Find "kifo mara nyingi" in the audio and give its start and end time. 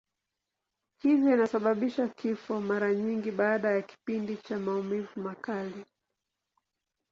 2.07-3.31